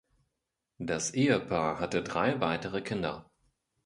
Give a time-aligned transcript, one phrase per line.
[0.79, 3.29] Das Ehepaar hatte drei weitere Kinder.